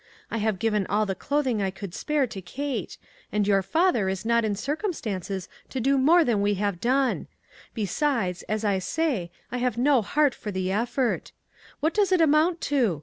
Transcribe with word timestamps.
I 0.31 0.39
have 0.39 0.57
given 0.57 0.87
all 0.87 1.05
the 1.05 1.13
clothing 1.13 1.61
I 1.61 1.69
could 1.69 1.93
spare 1.93 2.25
to 2.25 2.41
Kate; 2.41 2.97
and 3.31 3.47
your 3.47 3.61
father 3.61 4.09
is 4.09 4.25
not 4.25 4.43
in 4.43 4.55
circumstances 4.55 5.47
to 5.69 5.79
do 5.79 5.95
more 5.95 6.23
than 6.23 6.41
we 6.41 6.55
have 6.55 6.81
done; 6.81 7.27
besides, 7.75 8.41
as 8.49 8.65
I 8.65 8.79
say, 8.79 9.29
I 9.51 9.57
have 9.59 9.77
no 9.77 10.01
heart 10.01 10.33
for 10.33 10.49
the 10.49 10.71
effort. 10.71 11.33
What 11.81 11.93
does 11.93 12.11
it 12.11 12.19
amount 12.19 12.61
to? 12.73 12.99